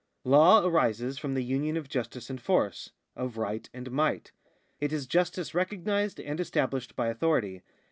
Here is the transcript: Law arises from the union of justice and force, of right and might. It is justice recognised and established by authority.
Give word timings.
Law 0.23 0.65
arises 0.65 1.19
from 1.19 1.35
the 1.35 1.43
union 1.43 1.77
of 1.77 1.87
justice 1.87 2.31
and 2.31 2.41
force, 2.41 2.89
of 3.15 3.37
right 3.37 3.69
and 3.71 3.91
might. 3.91 4.31
It 4.79 4.91
is 4.91 5.05
justice 5.05 5.53
recognised 5.53 6.19
and 6.19 6.39
established 6.39 6.95
by 6.95 7.09
authority. 7.09 7.61